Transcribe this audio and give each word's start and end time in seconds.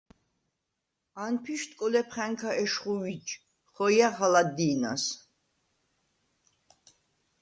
ანფიშვდ 1.23 1.71
კოლეფხა̈ნქა 1.79 2.51
ეშხუ 2.63 2.93
ვიჯ, 3.01 3.27
ხოჲახ 3.75 4.17
ალა 4.25 4.43
დი̄ნას. 4.55 5.03